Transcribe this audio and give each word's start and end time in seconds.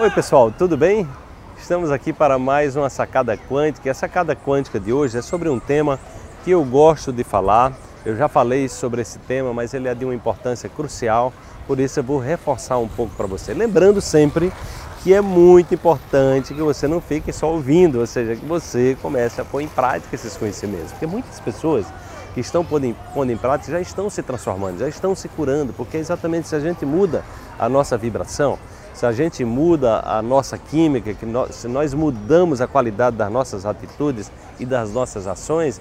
Oi 0.00 0.12
pessoal, 0.12 0.52
tudo 0.52 0.76
bem? 0.76 1.08
Estamos 1.58 1.90
aqui 1.90 2.12
para 2.12 2.38
mais 2.38 2.76
uma 2.76 2.88
sacada 2.88 3.36
quântica. 3.36 3.90
A 3.90 3.94
sacada 3.94 4.36
quântica 4.36 4.78
de 4.78 4.92
hoje 4.92 5.18
é 5.18 5.22
sobre 5.22 5.48
um 5.48 5.58
tema 5.58 5.98
que 6.44 6.52
eu 6.52 6.64
gosto 6.64 7.12
de 7.12 7.24
falar. 7.24 7.72
Eu 8.06 8.14
já 8.14 8.28
falei 8.28 8.68
sobre 8.68 9.02
esse 9.02 9.18
tema, 9.18 9.52
mas 9.52 9.74
ele 9.74 9.88
é 9.88 9.94
de 9.96 10.04
uma 10.04 10.14
importância 10.14 10.68
crucial, 10.68 11.32
por 11.66 11.80
isso 11.80 11.98
eu 11.98 12.04
vou 12.04 12.20
reforçar 12.20 12.78
um 12.78 12.86
pouco 12.86 13.12
para 13.16 13.26
você. 13.26 13.52
Lembrando 13.52 14.00
sempre 14.00 14.52
que 15.02 15.12
é 15.12 15.20
muito 15.20 15.74
importante 15.74 16.54
que 16.54 16.62
você 16.62 16.86
não 16.86 17.00
fique 17.00 17.32
só 17.32 17.50
ouvindo, 17.50 17.98
ou 17.98 18.06
seja, 18.06 18.36
que 18.36 18.46
você 18.46 18.96
comece 19.02 19.40
a 19.40 19.44
pôr 19.44 19.62
em 19.62 19.68
prática 19.68 20.14
esses 20.14 20.36
conhecimentos. 20.36 20.92
Porque 20.92 21.08
muitas 21.08 21.40
pessoas 21.40 21.84
que 22.34 22.40
estão 22.40 22.64
pondo 22.64 22.86
em 23.32 23.36
prática 23.36 23.72
já 23.72 23.80
estão 23.80 24.08
se 24.08 24.22
transformando, 24.22 24.78
já 24.78 24.88
estão 24.88 25.12
se 25.16 25.28
curando, 25.28 25.72
porque 25.72 25.96
é 25.96 26.00
exatamente 26.00 26.46
se 26.46 26.54
a 26.54 26.60
gente 26.60 26.86
muda 26.86 27.24
a 27.58 27.68
nossa 27.68 27.98
vibração, 27.98 28.56
se 28.98 29.06
a 29.06 29.12
gente 29.12 29.44
muda 29.44 30.00
a 30.04 30.20
nossa 30.20 30.58
química, 30.58 31.14
que 31.14 31.24
nós, 31.24 31.54
se 31.54 31.68
nós 31.68 31.94
mudamos 31.94 32.60
a 32.60 32.66
qualidade 32.66 33.14
das 33.14 33.30
nossas 33.30 33.64
atitudes 33.64 34.28
e 34.58 34.66
das 34.66 34.90
nossas 34.90 35.28
ações, 35.28 35.80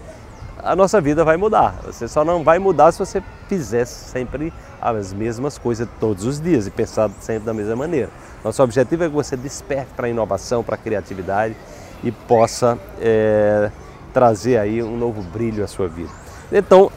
a 0.59 0.75
nossa 0.75 1.01
vida 1.01 1.25
vai 1.25 1.35
mudar. 1.35 1.73
Você 1.83 2.07
só 2.07 2.23
não 2.23 2.43
vai 2.43 2.59
mudar 2.59 2.91
se 2.91 2.99
você 2.99 3.23
fizer 3.49 3.85
sempre 3.85 4.53
as 4.79 5.13
mesmas 5.13 5.57
coisas 5.57 5.87
todos 5.99 6.25
os 6.25 6.39
dias 6.39 6.67
e 6.67 6.69
pensar 6.69 7.09
sempre 7.19 7.43
da 7.43 7.55
mesma 7.55 7.75
maneira. 7.75 8.11
Nosso 8.43 8.61
objetivo 8.61 9.05
é 9.05 9.07
que 9.09 9.15
você 9.15 9.35
desperte 9.35 9.89
para 9.95 10.05
a 10.05 10.09
inovação, 10.11 10.63
para 10.63 10.75
a 10.75 10.77
criatividade 10.77 11.55
e 12.03 12.11
possa 12.11 12.77
é, 13.01 13.71
trazer 14.13 14.59
aí 14.59 14.83
um 14.83 14.95
novo 14.95 15.23
brilho 15.23 15.63
à 15.63 15.67
sua 15.67 15.87
vida. 15.87 16.11
Então, 16.51 16.91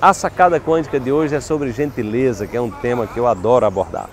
a 0.00 0.14
sacada 0.14 0.60
quântica 0.60 1.00
de 1.00 1.10
hoje 1.10 1.34
é 1.34 1.40
sobre 1.40 1.72
gentileza, 1.72 2.46
que 2.46 2.56
é 2.56 2.60
um 2.60 2.70
tema 2.70 3.08
que 3.08 3.18
eu 3.18 3.26
adoro 3.26 3.66
abordar. 3.66 4.08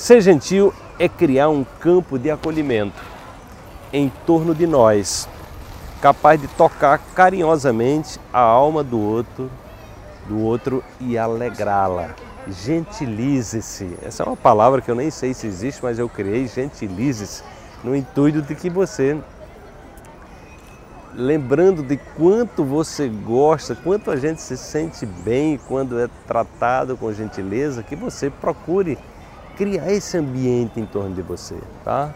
Ser 0.00 0.22
gentil 0.22 0.72
é 0.98 1.10
criar 1.10 1.50
um 1.50 1.62
campo 1.62 2.18
de 2.18 2.30
acolhimento 2.30 2.98
em 3.92 4.10
torno 4.24 4.54
de 4.54 4.66
nós, 4.66 5.28
capaz 6.00 6.40
de 6.40 6.48
tocar 6.48 6.98
carinhosamente 7.14 8.18
a 8.32 8.40
alma 8.40 8.82
do 8.82 8.98
outro, 8.98 9.50
do 10.26 10.40
outro 10.40 10.82
e 10.98 11.18
alegrá-la. 11.18 12.14
Gentilize-se. 12.48 13.94
Essa 14.02 14.22
é 14.22 14.26
uma 14.26 14.38
palavra 14.38 14.80
que 14.80 14.90
eu 14.90 14.94
nem 14.94 15.10
sei 15.10 15.34
se 15.34 15.46
existe, 15.46 15.82
mas 15.82 15.98
eu 15.98 16.08
criei, 16.08 16.48
gentilize-se, 16.48 17.42
no 17.84 17.94
intuito 17.94 18.40
de 18.40 18.54
que 18.54 18.70
você 18.70 19.18
lembrando 21.14 21.82
de 21.82 21.98
quanto 22.16 22.64
você 22.64 23.06
gosta, 23.06 23.74
quanto 23.74 24.10
a 24.10 24.16
gente 24.16 24.40
se 24.40 24.56
sente 24.56 25.04
bem 25.04 25.60
quando 25.68 26.00
é 26.00 26.08
tratado 26.26 26.96
com 26.96 27.12
gentileza, 27.12 27.82
que 27.82 27.94
você 27.94 28.30
procure 28.30 28.96
criar 29.60 29.92
esse 29.92 30.16
ambiente 30.16 30.80
em 30.80 30.86
torno 30.86 31.14
de 31.14 31.20
você, 31.20 31.58
tá? 31.84 32.14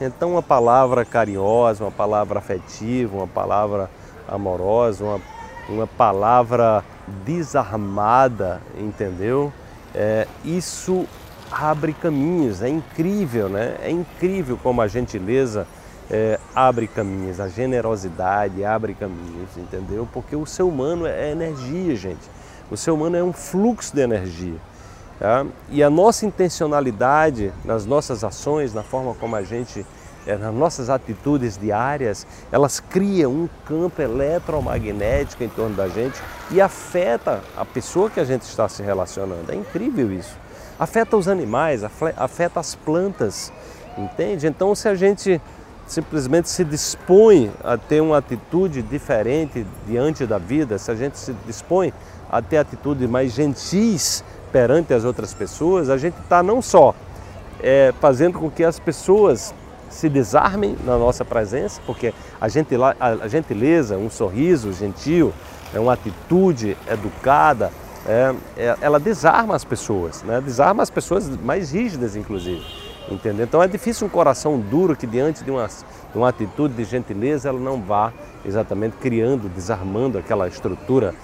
Então 0.00 0.30
uma 0.30 0.42
palavra 0.42 1.04
carinhosa, 1.04 1.84
uma 1.84 1.90
palavra 1.90 2.38
afetiva, 2.38 3.14
uma 3.14 3.26
palavra 3.26 3.90
amorosa, 4.26 5.04
uma, 5.04 5.20
uma 5.68 5.86
palavra 5.86 6.82
desarmada, 7.22 8.62
entendeu? 8.78 9.52
É, 9.94 10.26
isso 10.42 11.06
abre 11.52 11.92
caminhos, 11.92 12.62
é 12.62 12.70
incrível, 12.70 13.50
né? 13.50 13.76
É 13.82 13.90
incrível 13.90 14.58
como 14.62 14.80
a 14.80 14.88
gentileza 14.88 15.66
é, 16.10 16.40
abre 16.54 16.88
caminhos, 16.88 17.40
a 17.40 17.48
generosidade 17.48 18.64
abre 18.64 18.94
caminhos, 18.94 19.54
entendeu? 19.58 20.08
Porque 20.14 20.34
o 20.34 20.46
ser 20.46 20.62
humano 20.62 21.06
é 21.06 21.30
energia, 21.30 21.94
gente. 21.94 22.30
O 22.70 22.76
ser 22.76 22.90
humano 22.90 23.18
é 23.18 23.22
um 23.22 23.34
fluxo 23.34 23.94
de 23.94 24.00
energia. 24.00 24.56
Tá? 25.18 25.46
E 25.70 25.82
a 25.82 25.88
nossa 25.88 26.26
intencionalidade 26.26 27.52
nas 27.64 27.86
nossas 27.86 28.22
ações, 28.22 28.74
na 28.74 28.82
forma 28.82 29.14
como 29.14 29.34
a 29.34 29.42
gente, 29.42 29.86
é, 30.26 30.36
nas 30.36 30.54
nossas 30.54 30.90
atitudes 30.90 31.56
diárias, 31.56 32.26
elas 32.52 32.80
criam 32.80 33.32
um 33.32 33.48
campo 33.64 34.02
eletromagnético 34.02 35.42
em 35.42 35.48
torno 35.48 35.74
da 35.74 35.88
gente 35.88 36.20
e 36.50 36.60
afeta 36.60 37.40
a 37.56 37.64
pessoa 37.64 38.10
que 38.10 38.20
a 38.20 38.24
gente 38.24 38.42
está 38.42 38.68
se 38.68 38.82
relacionando. 38.82 39.50
É 39.50 39.54
incrível 39.54 40.12
isso. 40.12 40.36
Afeta 40.78 41.16
os 41.16 41.26
animais, 41.26 41.82
afeta 42.16 42.60
as 42.60 42.74
plantas, 42.74 43.50
entende? 43.96 44.46
Então, 44.46 44.74
se 44.74 44.86
a 44.86 44.94
gente 44.94 45.40
simplesmente 45.86 46.50
se 46.50 46.64
dispõe 46.64 47.50
a 47.64 47.78
ter 47.78 48.02
uma 48.02 48.18
atitude 48.18 48.82
diferente 48.82 49.64
diante 49.86 50.26
da 50.26 50.36
vida, 50.36 50.76
se 50.76 50.90
a 50.90 50.94
gente 50.94 51.16
se 51.16 51.32
dispõe 51.46 51.94
a 52.30 52.42
ter 52.42 52.58
atitudes 52.58 53.08
mais 53.08 53.32
gentis 53.32 54.22
perante 54.56 54.94
as 54.94 55.04
outras 55.04 55.34
pessoas, 55.34 55.90
a 55.90 55.98
gente 55.98 56.18
está 56.18 56.42
não 56.42 56.62
só 56.62 56.94
é, 57.62 57.92
fazendo 58.00 58.38
com 58.38 58.50
que 58.50 58.64
as 58.64 58.80
pessoas 58.80 59.54
se 59.90 60.08
desarmem 60.08 60.74
na 60.82 60.96
nossa 60.96 61.26
presença, 61.26 61.78
porque 61.84 62.14
a, 62.40 62.46
a 63.22 63.28
gentileza, 63.28 63.98
um 63.98 64.08
sorriso 64.08 64.72
gentil, 64.72 65.30
é 65.74 65.78
uma 65.78 65.92
atitude 65.92 66.74
educada, 66.90 67.70
é, 68.06 68.34
é, 68.56 68.76
ela 68.80 68.98
desarma 68.98 69.54
as 69.54 69.62
pessoas, 69.62 70.22
né? 70.22 70.40
desarma 70.40 70.82
as 70.82 70.88
pessoas 70.88 71.28
mais 71.28 71.72
rígidas, 71.72 72.16
inclusive. 72.16 72.64
Entendeu? 73.08 73.44
Então 73.44 73.62
é 73.62 73.68
difícil 73.68 74.06
um 74.06 74.10
coração 74.10 74.58
duro 74.58 74.96
que 74.96 75.06
diante 75.06 75.44
de 75.44 75.50
uma, 75.50 75.66
de 75.66 76.18
uma 76.18 76.28
atitude 76.28 76.74
de 76.74 76.84
gentileza 76.84 77.48
ela 77.48 77.60
não 77.60 77.80
vá 77.80 78.12
exatamente 78.44 78.96
criando, 78.96 79.48
desarmando 79.48 80.18
aquela 80.18 80.48
estrutura, 80.48 81.14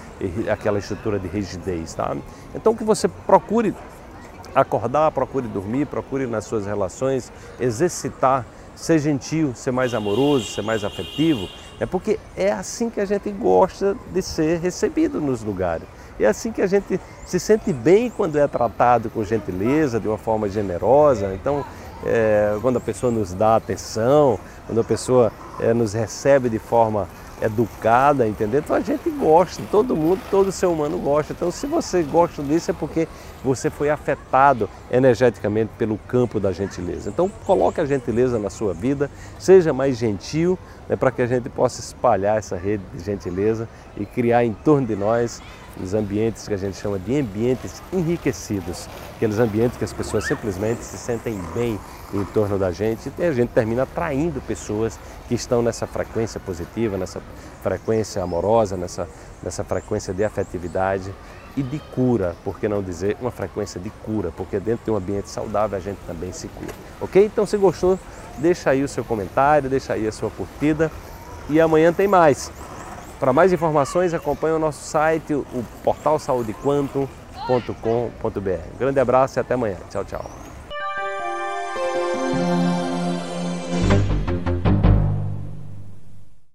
aquela 0.50 0.78
estrutura 0.78 1.18
de 1.18 1.26
rigidez. 1.26 1.94
Tá? 1.94 2.16
Então 2.54 2.76
que 2.76 2.84
você 2.84 3.08
procure 3.08 3.74
acordar, 4.54 5.10
procure 5.10 5.48
dormir, 5.48 5.86
procure 5.86 6.26
nas 6.26 6.44
suas 6.44 6.66
relações 6.66 7.32
exercitar, 7.58 8.46
ser 8.74 8.98
gentil, 8.98 9.52
ser 9.54 9.70
mais 9.70 9.94
amoroso, 9.94 10.46
ser 10.46 10.62
mais 10.62 10.84
afetivo, 10.84 11.48
é 11.80 11.86
porque 11.86 12.18
é 12.36 12.52
assim 12.52 12.88
que 12.88 13.00
a 13.00 13.04
gente 13.04 13.30
gosta 13.30 13.96
de 14.12 14.22
ser 14.22 14.60
recebido 14.60 15.20
nos 15.20 15.42
lugares. 15.42 15.86
É 16.20 16.26
assim 16.26 16.52
que 16.52 16.62
a 16.62 16.66
gente 16.66 17.00
se 17.26 17.40
sente 17.40 17.72
bem 17.72 18.10
quando 18.10 18.38
é 18.38 18.46
tratado 18.46 19.10
com 19.10 19.24
gentileza, 19.24 19.98
de 19.98 20.06
uma 20.06 20.18
forma 20.18 20.48
generosa. 20.48 21.34
Então, 21.34 21.64
é, 22.04 22.56
quando 22.60 22.76
a 22.76 22.80
pessoa 22.80 23.10
nos 23.10 23.32
dá 23.32 23.56
atenção, 23.56 24.38
quando 24.66 24.80
a 24.80 24.84
pessoa 24.84 25.32
é, 25.58 25.72
nos 25.72 25.92
recebe 25.92 26.48
de 26.48 26.58
forma 26.58 27.08
educada, 27.42 28.26
entendeu? 28.26 28.60
Então 28.60 28.76
a 28.76 28.80
gente 28.80 29.10
gosta, 29.10 29.62
todo 29.70 29.96
mundo, 29.96 30.20
todo 30.30 30.52
ser 30.52 30.66
humano 30.66 30.98
gosta. 30.98 31.32
Então 31.32 31.50
se 31.50 31.66
você 31.66 32.02
gosta 32.02 32.42
disso 32.42 32.70
é 32.70 32.74
porque 32.74 33.08
você 33.44 33.68
foi 33.68 33.90
afetado 33.90 34.68
energeticamente 34.90 35.70
pelo 35.76 35.98
campo 35.98 36.38
da 36.38 36.52
gentileza. 36.52 37.10
Então 37.10 37.30
coloque 37.44 37.80
a 37.80 37.84
gentileza 37.84 38.38
na 38.38 38.48
sua 38.48 38.72
vida, 38.72 39.10
seja 39.38 39.72
mais 39.72 39.98
gentil, 39.98 40.58
né, 40.88 40.96
para 40.96 41.10
que 41.10 41.22
a 41.22 41.26
gente 41.26 41.48
possa 41.48 41.80
espalhar 41.80 42.38
essa 42.38 42.56
rede 42.56 42.82
de 42.94 43.04
gentileza 43.04 43.68
e 43.96 44.06
criar 44.06 44.44
em 44.44 44.52
torno 44.52 44.86
de 44.86 44.94
nós 44.94 45.42
os 45.80 45.94
ambientes 45.94 46.46
que 46.46 46.54
a 46.54 46.56
gente 46.56 46.76
chama 46.76 46.98
de 46.98 47.18
ambientes 47.18 47.82
enriquecidos, 47.92 48.88
aqueles 49.16 49.38
ambientes 49.38 49.78
que 49.78 49.84
as 49.84 49.92
pessoas 49.92 50.24
simplesmente 50.24 50.84
se 50.84 50.98
sentem 50.98 51.40
bem 51.54 51.78
em 52.12 52.24
torno 52.26 52.58
da 52.58 52.70
gente 52.70 53.10
e 53.18 53.24
a 53.24 53.32
gente 53.32 53.50
termina 53.50 53.84
atraindo 53.84 54.40
pessoas 54.42 54.98
que 55.28 55.34
estão 55.34 55.62
nessa 55.62 55.86
frequência 55.86 56.38
positiva, 56.38 56.96
nessa 56.96 57.22
frequência 57.62 58.22
amorosa, 58.22 58.76
nessa, 58.76 59.08
nessa 59.42 59.64
frequência 59.64 60.12
de 60.12 60.24
afetividade 60.24 61.12
e 61.56 61.62
de 61.62 61.78
cura, 61.78 62.34
por 62.44 62.58
que 62.58 62.68
não 62.68 62.82
dizer 62.82 63.16
uma 63.20 63.30
frequência 63.30 63.80
de 63.80 63.90
cura, 63.90 64.32
porque 64.36 64.58
dentro 64.58 64.84
de 64.84 64.90
um 64.90 64.96
ambiente 64.96 65.28
saudável 65.28 65.76
a 65.76 65.80
gente 65.80 65.98
também 66.06 66.32
se 66.32 66.48
cura. 66.48 66.72
Ok? 67.00 67.24
Então 67.24 67.46
se 67.46 67.56
gostou, 67.56 67.98
deixa 68.38 68.70
aí 68.70 68.82
o 68.82 68.88
seu 68.88 69.04
comentário, 69.04 69.68
deixa 69.68 69.94
aí 69.94 70.06
a 70.06 70.12
sua 70.12 70.30
curtida 70.30 70.90
e 71.48 71.60
amanhã 71.60 71.92
tem 71.92 72.08
mais. 72.08 72.50
Para 73.22 73.32
mais 73.32 73.52
informações, 73.52 74.12
acompanhe 74.12 74.56
o 74.56 74.58
nosso 74.58 74.82
site, 74.82 75.32
o 75.32 75.64
portal 75.84 76.18
saudequantum.com.br. 76.18 77.08
Um 78.74 78.78
grande 78.80 78.98
abraço 78.98 79.38
e 79.38 79.40
até 79.40 79.54
amanhã. 79.54 79.76
Tchau, 79.88 80.04
tchau. 80.04 80.51